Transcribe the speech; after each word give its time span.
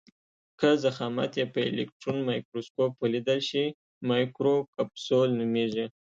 که 0.59 0.69
ضخامت 0.83 1.31
یې 1.39 1.45
په 1.53 1.59
الکټرون 1.69 2.17
مایکروسکوپ 2.29 2.91
ولیدل 3.01 3.39
شي 3.49 3.65
مایکروکپسول 4.09 5.29
نومیږي. 5.39 5.85